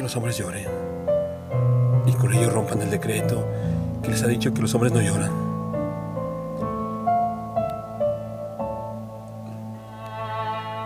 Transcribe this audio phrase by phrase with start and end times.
[0.00, 0.66] que los hombres lloren
[2.06, 3.46] y con ello rompan el decreto
[4.02, 5.30] que les ha dicho que los hombres no lloran.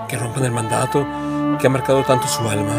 [0.08, 1.06] Que rompan el mandato
[1.60, 2.74] que ha marcado tanto su alma.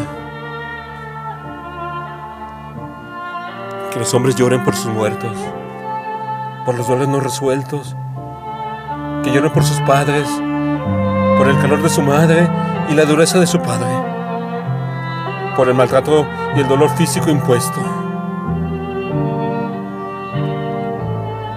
[3.94, 5.38] Que los hombres lloren por sus muertos,
[6.66, 7.96] por los duelos no resueltos,
[9.24, 10.28] que lloren por sus padres,
[11.38, 12.46] por el calor de su madre
[12.90, 14.15] y la dureza de su padre,
[15.56, 17.80] por el maltrato y el dolor físico impuesto.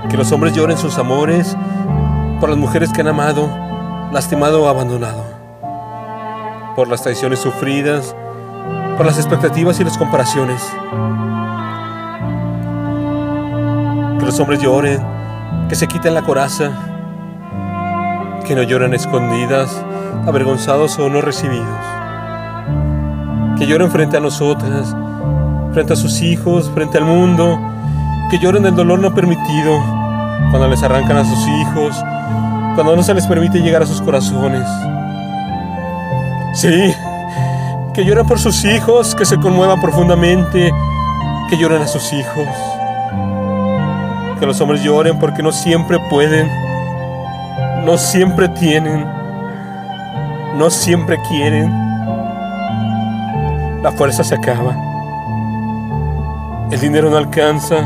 [0.09, 1.57] Que los hombres lloren sus amores
[2.41, 3.51] por las mujeres que han amado,
[4.13, 5.23] lastimado o abandonado,
[6.77, 8.15] por las traiciones sufridas,
[8.97, 10.63] por las expectativas y las comparaciones.
[14.19, 15.05] Que los hombres lloren,
[15.69, 16.71] que se quiten la coraza,
[18.47, 19.85] que no lloren escondidas,
[20.27, 22.08] avergonzados o no recibidos.
[23.69, 24.97] Lloren frente a nosotras,
[25.75, 27.61] frente a sus hijos, frente al mundo,
[28.31, 29.79] que lloren el dolor no permitido
[30.51, 31.95] cuando les arrancan a sus hijos,
[32.75, 34.67] cuando no se les permite llegar a sus corazones.
[36.55, 36.95] Sí,
[37.93, 40.73] que lloren por sus hijos, que se conmuevan profundamente,
[41.51, 42.49] que lloren a sus hijos.
[44.41, 46.49] Que los hombres lloren porque no siempre pueden,
[47.85, 49.07] no siempre tienen,
[50.57, 51.88] no siempre quieren.
[53.83, 54.77] La fuerza se acaba.
[56.71, 57.77] El dinero no alcanza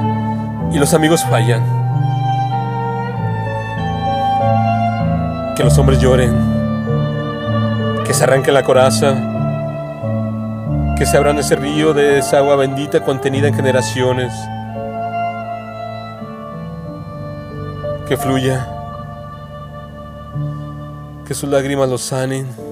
[0.72, 1.62] y los amigos fallan.
[5.54, 6.34] Que los hombres lloren,
[8.06, 9.14] que se arranque la coraza,
[10.96, 14.32] que se abran ese río de esa agua bendita contenida en generaciones,
[18.08, 18.66] que fluya,
[21.26, 22.71] que sus lágrimas los sanen.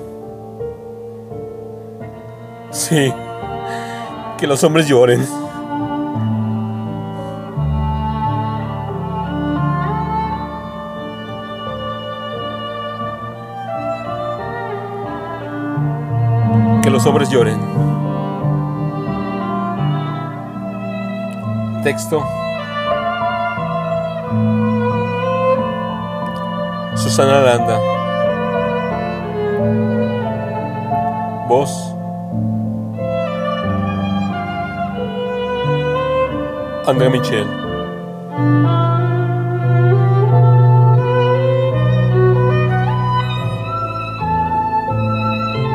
[2.70, 3.12] Sí,
[4.38, 5.26] que los hombres lloren.
[16.82, 17.59] Que los hombres lloren.
[21.82, 22.22] Texto.
[26.94, 27.78] Susana Landa.
[31.48, 31.91] Voz.
[36.86, 37.46] André Michel.